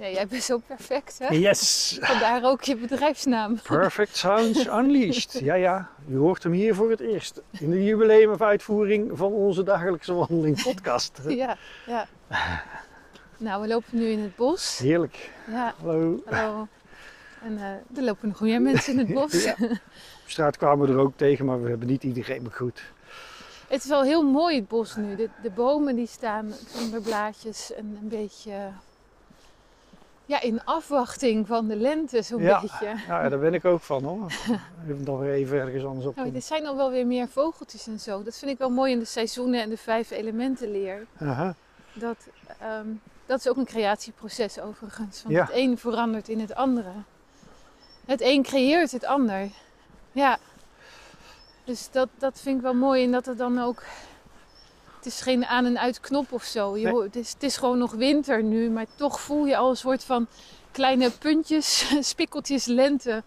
Ja, 0.00 0.08
jij 0.08 0.26
bent 0.26 0.42
zo 0.42 0.58
perfect, 0.58 1.18
hè? 1.18 1.34
Yes! 1.34 1.98
Vandaar 2.00 2.44
ook 2.44 2.62
je 2.62 2.76
bedrijfsnaam. 2.76 3.60
Perfect 3.62 4.16
Sounds 4.16 4.66
Unleashed. 4.66 5.38
Ja, 5.42 5.54
ja, 5.54 5.90
u 6.08 6.16
hoort 6.16 6.42
hem 6.42 6.52
hier 6.52 6.74
voor 6.74 6.90
het 6.90 7.00
eerst. 7.00 7.40
In 7.50 7.70
de 7.70 7.84
jubileum 7.84 8.30
of 8.30 8.40
uitvoering 8.40 9.10
van 9.14 9.32
onze 9.32 9.62
dagelijkse 9.62 10.12
wandeling 10.12 10.62
podcast. 10.62 11.18
Ja, 11.28 11.56
ja. 11.86 12.06
Nou, 13.36 13.62
we 13.62 13.68
lopen 13.68 13.98
nu 13.98 14.06
in 14.06 14.18
het 14.18 14.36
bos. 14.36 14.78
Heerlijk. 14.78 15.30
Ja, 15.50 15.74
Hallo. 15.80 16.22
hallo. 16.26 16.68
En 17.42 17.58
eh, 17.58 17.98
er 17.98 18.02
lopen 18.04 18.28
nog 18.28 18.40
meer 18.40 18.62
mensen 18.62 18.92
in 18.92 18.98
het 18.98 19.14
bos. 19.14 19.42
Ja. 19.44 19.56
Op 20.22 20.36
straat 20.36 20.56
kwamen 20.56 20.86
we 20.86 20.92
er 20.92 20.98
ook 20.98 21.16
tegen, 21.16 21.44
maar 21.44 21.62
we 21.62 21.68
hebben 21.68 21.88
niet 21.88 22.02
iedereen 22.02 22.42
begroet. 22.42 22.82
Het 23.68 23.82
is 23.82 23.88
wel 23.88 24.02
heel 24.02 24.22
mooi 24.22 24.56
het 24.56 24.68
bos 24.68 24.96
nu. 24.96 25.16
De, 25.16 25.28
de 25.42 25.50
bomen 25.50 25.96
die 25.96 26.06
staan 26.06 26.52
zonder 26.74 27.00
blaadjes 27.00 27.72
en 27.72 27.98
een 28.02 28.08
beetje 28.08 28.52
ja, 30.30 30.40
in 30.40 30.64
afwachting 30.64 31.46
van 31.46 31.66
de 31.68 31.76
lente 31.76 32.22
zo'n 32.22 32.42
Ja. 32.42 32.60
beetje. 32.60 32.84
Nou 33.08 33.22
ja, 33.22 33.28
daar 33.28 33.38
ben 33.38 33.54
ik 33.54 33.64
ook 33.64 33.80
van 33.80 34.04
hoor. 34.04 34.32
Even 34.88 35.18
weer 35.18 35.32
even 35.32 35.58
ergens 35.58 35.84
anders 35.84 36.06
op. 36.06 36.16
Nou, 36.16 36.34
er 36.34 36.42
zijn 36.42 36.66
al 36.66 36.76
wel 36.76 36.90
weer 36.90 37.06
meer 37.06 37.28
vogeltjes 37.28 37.86
en 37.86 38.00
zo. 38.00 38.22
Dat 38.22 38.36
vind 38.38 38.50
ik 38.50 38.58
wel 38.58 38.70
mooi 38.70 38.92
in 38.92 38.98
de 38.98 39.04
seizoenen 39.04 39.62
en 39.62 39.68
de 39.68 39.76
vijf 39.76 40.10
elementen 40.10 40.70
leer. 40.70 41.06
Aha. 41.18 41.54
Dat, 41.92 42.16
ehm, 42.60 42.86
dat 43.26 43.38
is 43.38 43.48
ook 43.48 43.56
een 43.56 43.64
creatieproces 43.64 44.60
overigens. 44.60 45.22
Want 45.22 45.34
Ja. 45.34 45.40
het 45.44 45.54
een 45.54 45.78
verandert 45.78 46.28
in 46.28 46.40
het 46.40 46.54
andere. 46.54 46.92
Het 48.06 48.20
een 48.20 48.42
creëert 48.42 48.90
het 48.92 49.04
ander. 49.04 49.48
Ja. 50.12 50.38
Dus 51.64 51.88
dat, 51.90 52.08
dat 52.18 52.40
vind 52.40 52.56
ik 52.56 52.62
wel 52.62 52.74
mooi. 52.74 53.04
En 53.04 53.10
dat 53.12 53.26
het 53.26 53.38
dan 53.38 53.60
ook... 53.62 53.82
Het 55.00 55.08
is 55.12 55.20
geen 55.20 55.44
aan- 55.46 55.64
en 55.66 55.78
uitknop 55.78 56.32
of 56.32 56.42
zo. 56.44 56.76
Je 56.76 56.84
Nee. 56.86 57.02
het, 57.02 57.16
is, 57.16 57.32
het 57.32 57.42
is 57.42 57.56
gewoon 57.56 57.78
nog 57.78 57.92
winter 57.92 58.42
nu. 58.42 58.70
Maar 58.70 58.86
toch 58.94 59.20
voel 59.20 59.46
je 59.46 59.56
al 59.56 59.70
een 59.70 59.76
soort 59.76 60.04
van 60.04 60.26
kleine 60.70 61.10
puntjes, 61.10 61.90
spikkeltjes 62.10 62.64
lente 62.66 63.22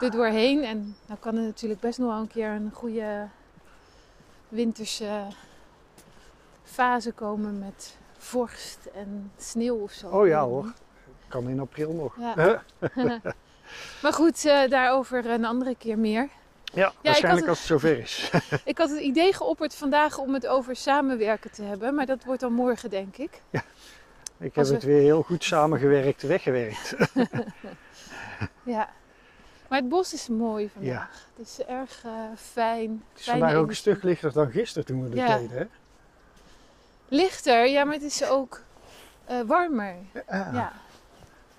er 0.00 0.10
doorheen. 0.10 0.64
En 0.64 0.96
dan 1.06 1.18
kan 1.20 1.36
er 1.36 1.42
natuurlijk 1.42 1.80
best 1.80 1.98
nog 1.98 2.08
wel 2.08 2.18
een 2.20 2.28
keer 2.28 2.48
een 2.48 2.70
goede 2.74 3.28
winterse 4.48 5.26
fase 6.62 7.12
komen 7.12 7.58
met 7.58 7.96
vorst 8.18 8.78
en 8.94 9.32
sneeuw 9.38 9.76
of 9.76 9.92
zo. 9.92 10.08
Oh 10.08 10.26
ja 10.26 10.44
hoor. 10.44 10.72
Kan 11.28 11.48
in 11.48 11.60
april 11.60 11.92
nog. 11.92 12.16
Ja. 12.18 12.62
Maar 14.02 14.12
goed, 14.12 14.44
eh, 14.44 14.68
daarover 14.70 15.26
een 15.26 15.44
andere 15.44 15.74
keer 15.76 15.98
meer. 15.98 16.28
Ja, 16.74 16.92
waarschijnlijk 17.02 17.40
het- 17.46 17.48
als 17.48 17.58
het 17.58 17.66
zover 17.68 17.98
is. 17.98 18.30
Ik 18.64 18.78
had 18.78 18.90
het 18.90 19.00
idee 19.00 19.32
geopperd 19.32 19.74
vandaag 19.74 20.18
om 20.18 20.34
het 20.34 20.46
over 20.46 20.76
samenwerken 20.76 21.50
te 21.50 21.62
hebben, 21.62 21.94
maar 21.94 22.06
dat 22.06 22.24
wordt 22.24 22.40
dan 22.40 22.52
morgen, 22.52 22.90
denk 22.90 23.16
ik. 23.16 23.40
Ik 24.38 24.54
heb 24.54 24.66
we- 24.66 24.74
het 24.74 24.82
weer 24.82 25.00
heel 25.00 25.22
goed 25.22 25.44
samengewerkt, 25.44 26.22
weggewerkt. 26.22 26.94
Ja. 28.62 28.88
Maar 29.68 29.80
het 29.80 29.88
bos 29.88 30.14
is 30.14 30.28
mooi 30.28 30.70
vandaag. 30.72 30.90
Ja. 30.92 31.08
Het 31.36 31.46
is 31.46 31.58
erg 31.66 32.04
eh, 32.04 32.10
fijn. 32.52 33.02
Het 33.12 33.20
is 33.20 33.26
vandaag 33.26 33.54
ook 33.54 33.68
een 33.68 33.76
stuk 33.76 34.02
lichter 34.02 34.32
dan 34.32 34.50
gisteren 34.50 34.86
toen 34.86 35.08
we 35.10 35.16
Ja. 35.16 35.36
deden. 35.38 35.56
Hè? 35.58 35.64
Lichter, 37.08 37.66
ja, 37.66 37.84
maar 37.84 37.94
het 37.94 38.02
is 38.02 38.24
ook 38.24 38.60
eh, 39.24 39.40
warmer. 39.46 39.94
Ja. 40.14 40.22
Ja, 40.52 40.72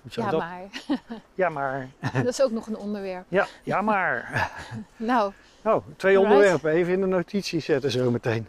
Hoezo 0.04 0.20
ja 0.22 0.30
dat? 0.30 0.40
maar. 0.40 0.60
Ja, 1.34 1.48
maar. 1.48 1.88
Dat 2.12 2.26
is 2.26 2.42
ook 2.42 2.50
nog 2.50 2.66
een 2.66 2.76
onderwerp. 2.76 3.24
Ja, 3.28 3.46
ja, 3.62 3.80
maar. 3.82 4.50
Nou, 4.96 5.32
Oh, 5.64 5.84
twee 5.96 6.20
onderwerpen 6.20 6.70
even 6.70 6.92
in 6.92 7.00
de 7.00 7.06
notities 7.06 7.64
zetten 7.64 7.90
zo 7.90 8.10
meteen. 8.10 8.48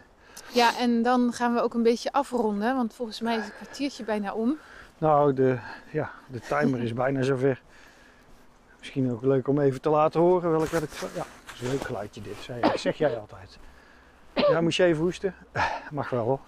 ja, 0.52 0.78
en 0.78 1.02
dan 1.02 1.32
gaan 1.32 1.54
we 1.54 1.60
ook 1.60 1.74
een 1.74 1.82
beetje 1.82 2.12
afronden, 2.12 2.76
want 2.76 2.94
volgens 2.94 3.20
mij 3.20 3.36
is 3.36 3.44
het 3.44 3.54
kwartiertje 3.56 4.04
bijna 4.04 4.32
om. 4.34 4.58
Nou, 4.98 5.32
de, 5.34 5.58
ja, 5.90 6.10
de 6.26 6.40
timer 6.40 6.82
is 6.82 6.92
bijna 6.92 7.22
zover. 7.22 7.62
Misschien 8.78 9.12
ook 9.12 9.22
leuk 9.22 9.48
om 9.48 9.60
even 9.60 9.80
te 9.80 9.88
laten 9.88 10.20
horen 10.20 10.50
welk 10.50 10.66
wat 10.66 10.82
ik... 10.82 10.90
Ja, 10.92 11.06
dat 11.46 11.54
is 11.54 11.60
een 11.60 11.68
leuk 11.68 11.82
geluidje 11.84 12.20
dit, 12.22 12.36
zeg, 12.40 12.60
jij- 12.60 12.76
zeg 12.76 12.96
jij 12.98 13.18
altijd. 13.18 13.58
Ja, 14.34 14.60
moest 14.60 14.76
je 14.76 14.84
even 14.84 15.02
hoesten? 15.02 15.34
Mag 15.90 16.10
wel 16.10 16.24
hoor. 16.24 16.40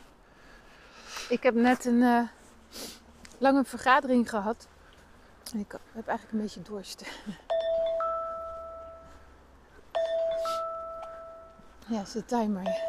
Ik 1.28 1.42
heb 1.42 1.54
net 1.54 1.84
een 1.84 2.02
eh, 2.02 2.20
lange 3.38 3.64
vergadering 3.64 4.30
gehad. 4.30 4.68
Ik 5.52 5.72
heb 5.92 6.08
eigenlijk 6.08 6.32
een 6.32 6.40
beetje 6.40 6.62
dorst. 6.62 7.04
Ja, 11.86 12.00
is 12.00 12.12
de 12.12 12.24
timer. 12.24 12.80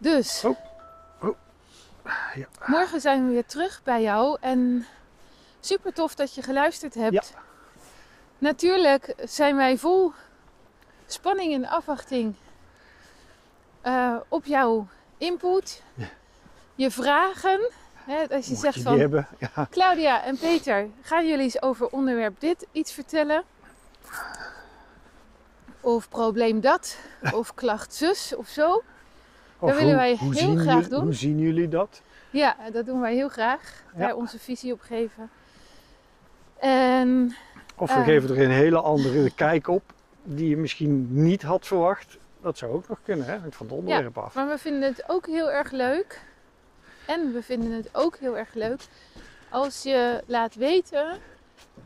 Dus, 0.00 0.44
Oh. 0.44 0.56
Oh. 1.22 1.36
Ja. 2.34 2.46
morgen 2.66 3.00
zijn 3.00 3.26
we 3.26 3.32
weer 3.32 3.46
terug 3.46 3.82
bij 3.82 4.02
jou. 4.02 4.36
En 4.40 4.86
super 5.60 5.92
tof 5.92 6.14
dat 6.14 6.34
je 6.34 6.42
geluisterd 6.42 6.94
hebt. 6.94 7.14
Ja. 7.34 7.42
Natuurlijk 8.38 9.14
zijn 9.24 9.56
wij 9.56 9.78
vol 9.78 10.12
spanning 11.06 11.54
en 11.54 11.66
afwachting 11.66 12.34
eh, 13.80 14.16
op 14.28 14.44
jouw 14.44 14.86
input. 15.18 15.82
Je 16.74 16.90
vragen. 16.90 17.70
Hè, 18.06 18.20
als 18.34 18.44
je 18.46 18.50
Mocht 18.50 18.62
zegt 18.62 18.74
je 18.74 18.82
van... 18.82 18.98
hebben. 18.98 19.26
Ja. 19.38 19.66
Claudia 19.70 20.24
en 20.24 20.38
Peter, 20.38 20.86
gaan 21.02 21.26
jullie 21.26 21.42
eens 21.44 21.62
over 21.62 21.88
onderwerp 21.88 22.40
dit 22.40 22.66
iets 22.72 22.92
vertellen? 22.92 23.42
Of 25.80 26.08
probleem 26.08 26.60
dat? 26.60 26.98
Of 27.34 27.54
klacht 27.54 27.94
zus 27.94 28.34
of 28.36 28.48
zo? 28.48 28.82
Of 29.58 29.78
willen 29.78 29.96
wij 29.96 30.16
hoe 30.20 30.34
heel 30.34 30.56
graag 30.56 30.88
doen. 30.88 31.02
Hoe 31.02 31.12
zien 31.14 31.38
jullie 31.38 31.68
dat? 31.68 32.00
Ja, 32.30 32.56
dat 32.72 32.86
doen 32.86 33.00
wij 33.00 33.14
heel 33.14 33.28
graag. 33.28 33.82
Daar 33.94 34.08
Ja. 34.08 34.14
onze 34.14 34.38
visie 34.38 34.72
op 34.72 34.80
geven. 34.80 35.30
En 36.58 37.34
Of 37.76 37.92
we 37.94 37.98
Eh. 37.98 38.04
geven 38.04 38.30
er 38.36 38.42
een 38.42 38.50
hele 38.50 38.80
andere 38.80 39.30
kijk 39.34 39.68
op 39.68 39.82
die 40.22 40.48
je 40.48 40.56
misschien 40.56 41.06
niet 41.10 41.42
had 41.42 41.66
verwacht. 41.66 42.16
Dat 42.42 42.58
zou 42.58 42.72
ook 42.72 42.88
nog 42.88 42.98
kunnen, 43.04 43.26
hè? 43.26 43.38
Van 43.50 43.66
het 43.66 43.74
onderwerp 43.76 44.18
af. 44.18 44.34
Maar 44.34 44.48
we 44.48 44.58
vinden 44.58 44.82
het 44.82 45.04
ook 45.06 45.26
heel 45.26 45.50
erg 45.50 45.70
leuk. 45.70 46.20
En 47.06 47.32
we 47.32 47.42
vinden 47.42 47.70
het 47.72 47.88
ook 47.92 48.16
heel 48.16 48.36
erg 48.38 48.54
leuk 48.54 48.80
als 49.48 49.82
je 49.82 50.22
laat 50.26 50.54
weten 50.54 51.18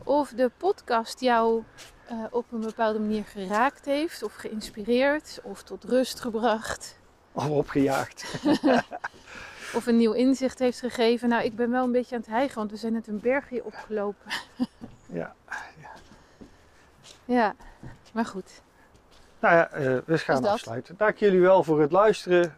of 0.03 0.29
de 0.29 0.51
podcast 0.57 1.19
jou 1.19 1.63
eh, 2.07 2.17
op 2.31 2.51
een 2.51 2.59
bepaalde 2.61 2.99
manier 2.99 3.23
geraakt 3.23 3.85
heeft, 3.85 4.23
of 4.23 4.33
geïnspireerd, 4.33 5.39
of 5.43 5.63
tot 5.63 5.83
rust 5.83 6.19
gebracht, 6.19 6.97
Of 7.31 7.49
opgejaagd. 7.49 8.25
of 9.77 9.85
een 9.85 9.97
nieuw 9.97 10.11
inzicht 10.11 10.59
heeft 10.59 10.79
gegeven. 10.79 11.29
Nou, 11.29 11.43
ik 11.43 11.55
ben 11.55 11.71
wel 11.71 11.83
een 11.83 11.91
beetje 11.91 12.15
aan 12.15 12.21
het 12.21 12.29
hijgen, 12.29 12.55
want 12.57 12.71
we 12.71 12.77
zijn 12.77 12.93
net 12.93 13.07
een 13.07 13.19
bergje 13.19 13.63
opgelopen. 13.63 14.31
Ja. 15.13 15.35
Ja, 17.25 17.55
maar 18.13 18.25
goed. 18.25 18.61
Nou 19.39 19.55
ja, 19.55 19.69
eh, 19.69 19.97
we 20.05 20.17
gaan 20.17 20.41
Dus 20.41 20.51
afsluiten. 20.51 20.95
Dank 20.97 21.17
jullie 21.17 21.41
wel 21.41 21.63
voor 21.63 21.81
het 21.81 21.91
luisteren. 21.91 22.57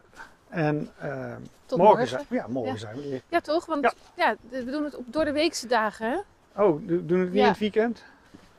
En 0.54 0.90
eh, 0.98 1.08
Tot 1.66 1.78
morgen, 1.78 1.96
morgen. 1.96 2.08
Zijn, 2.08 2.24
ja, 2.28 2.46
morgen 2.48 2.72
Ja. 2.72 2.78
zijn 2.78 2.96
we 2.96 3.08
weer. 3.08 3.22
Ja, 3.28 3.40
toch? 3.40 3.66
Want 3.66 3.82
Ja. 3.82 3.92
ja. 4.16 4.36
we 4.50 4.64
doen 4.70 4.84
het 4.84 4.96
op 4.96 5.04
door 5.06 5.24
de 5.24 5.32
weekse 5.32 5.66
dagen, 5.66 6.10
hè? 6.10 6.16
Oh, 6.62 6.80
do- 6.86 7.06
doen 7.06 7.18
we 7.18 7.24
het 7.24 7.32
niet 7.32 7.34
Ja. 7.34 7.42
in 7.42 7.48
het 7.48 7.58
weekend? 7.58 8.02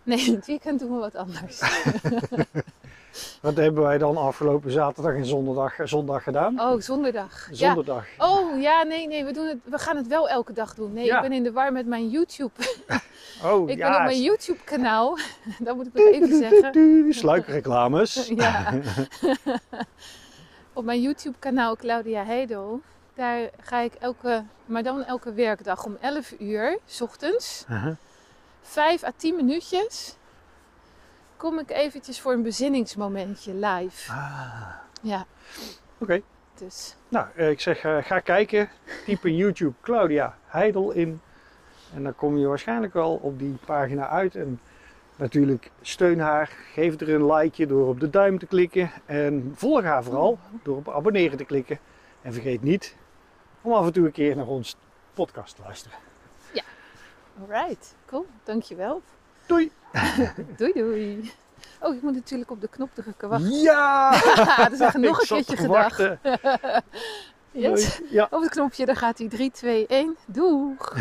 Nee, 0.04 0.20
in 0.26 0.34
het 0.36 0.46
weekend 0.46 0.80
doen 0.80 0.94
we 0.94 1.00
wat 1.00 1.16
anders. 1.16 1.60
Wat 3.42 3.56
hebben 3.56 3.84
wij 3.84 3.98
dan 3.98 4.18
afgelopen 4.18 4.72
zaterdag 4.72 5.14
en 5.14 5.26
zondag, 5.26 5.76
zondag 5.84 6.24
gedaan? 6.24 6.60
Oh, 6.62 6.80
zonderdag. 6.82 7.48
Ja. 7.52 7.56
Zonderdag. 7.56 8.06
Oh 8.18 8.62
ja, 8.62 8.84
nee, 8.84 9.08
nee, 9.08 9.26
we, 9.26 9.32
doen 9.32 9.48
het, 9.48 9.58
we 9.64 9.78
gaan 9.78 9.96
het 9.96 10.08
wel 10.08 10.30
elke 10.30 10.54
dag 10.54 10.74
doen. 10.76 10.94
Nee, 10.94 11.06
ik 11.10 11.22
ben 11.22 11.32
in 11.32 11.44
de 11.44 11.52
war 11.52 11.72
met 11.72 11.86
mijn 11.86 12.10
YouTube. 12.10 12.52
Oh, 13.44 13.70
Ik 13.70 13.78
ja. 13.78 13.90
ben 13.90 13.98
op 14.00 14.04
mijn 14.06 14.22
YouTube 14.22 14.60
kanaal. 14.64 15.18
Dat 15.60 15.76
moet 15.76 15.88
ik 15.88 15.94
nog 15.94 16.06
even 16.06 16.38
zeggen. 16.38 17.14
Sluikreclames. 17.14 18.28
Ja. 18.36 18.74
Op 20.76 20.86
mijn 20.86 21.02
YouTube 21.02 21.36
kanaal 21.40 21.76
Claudia 21.76 22.24
Hedel. 22.24 22.82
Daar 23.14 23.50
ga 23.60 23.80
ik 23.80 23.94
elke, 23.94 24.44
maar 24.66 24.84
dan 24.84 25.04
elke 25.04 25.34
werkdag 25.34 25.86
om 25.86 25.98
11 26.02 26.34
uur, 26.40 26.78
s 26.86 27.02
ochtends, 27.02 27.66
Uh-huh. 27.70 27.96
5 28.62 29.04
à 29.04 29.12
10 29.16 29.36
minuutjes, 29.36 30.16
kom 31.38 31.60
ik 31.60 31.70
eventjes 31.72 32.22
voor 32.22 32.34
een 32.34 32.44
bezinningsmomentje 32.44 33.54
live. 33.54 34.12
Ah, 34.12 34.68
Ja, 35.02 35.26
Oké. 35.98 36.22
dus 36.58 36.96
Nou, 37.08 37.28
eh, 37.36 37.50
ik 37.50 37.60
zeg, 37.62 37.84
eh, 37.84 37.98
ga 38.04 38.20
kijken. 38.20 38.70
Typ 39.06 39.26
in 39.26 39.36
YouTube 39.36 39.74
Claudia 39.82 40.38
Heidel 40.46 40.92
in. 40.92 41.22
En 41.94 42.04
dan 42.04 42.16
kom 42.16 42.38
je 42.38 42.48
waarschijnlijk 42.48 42.94
wel 42.94 43.20
op 43.22 43.40
die 43.40 43.58
pagina 43.66 44.08
uit. 44.10 44.36
En 44.36 44.60
natuurlijk 45.16 45.72
steun 45.82 46.20
haar. 46.20 46.52
Geef 46.74 47.00
er 47.00 47.10
een 47.10 47.34
likeje 47.34 47.68
door 47.68 47.88
op 47.88 48.00
de 48.00 48.10
duim 48.10 48.40
te 48.40 48.46
klikken. 48.46 48.92
En 49.06 49.52
volg 49.56 49.84
haar 49.84 50.04
vooral 50.04 50.40
door 50.64 50.78
op 50.78 50.90
abonneren 50.90 51.38
te 51.38 51.46
klikken. 51.46 51.80
En 52.22 52.34
vergeet 52.34 52.62
niet 52.62 52.96
om 53.62 53.74
af 53.74 53.86
en 53.86 53.94
toe 53.94 54.06
een 54.06 54.12
keer 54.12 54.36
naar 54.36 54.48
ons 54.48 54.76
podcast 55.14 55.56
te 55.56 55.62
luisteren. 55.62 55.98
alright, 57.42 57.96
cool, 58.06 58.26
dankjewel. 58.44 59.02
Doei! 59.46 59.72
Doei 60.58 60.74
doei. 60.74 61.32
Oh, 61.80 61.96
ik 61.96 62.02
moet 62.02 62.14
natuurlijk 62.14 62.52
op 62.52 62.62
de 62.62 62.68
knop 62.68 62.90
drukken, 62.94 63.30
wacht. 63.30 63.62
Ja! 63.62 64.12
dat 64.58 64.72
is 64.78 64.80
echt 64.80 64.98
nog 64.98 65.20
een 65.22 65.28
keertje 65.28 65.58
gedacht. 65.58 66.10
Yes. 67.52 68.02
Ja. 68.10 68.28
Op 68.30 68.42
het 68.42 68.52
knopje, 68.52 68.86
daar 68.86 68.96
gaat 68.96 69.18
hij 69.18 69.28
3, 69.30 69.52
2, 69.52 69.88
1, 69.88 70.16
doeg! 70.26 70.96